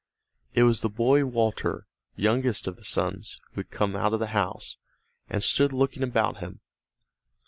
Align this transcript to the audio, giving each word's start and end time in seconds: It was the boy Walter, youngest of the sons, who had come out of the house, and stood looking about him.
It 0.55 0.63
was 0.63 0.81
the 0.81 0.89
boy 0.89 1.25
Walter, 1.25 1.85
youngest 2.15 2.65
of 2.65 2.75
the 2.75 2.81
sons, 2.83 3.39
who 3.51 3.59
had 3.61 3.69
come 3.69 3.95
out 3.95 4.15
of 4.15 4.19
the 4.19 4.29
house, 4.33 4.77
and 5.29 5.43
stood 5.43 5.71
looking 5.71 6.01
about 6.01 6.37
him. 6.37 6.59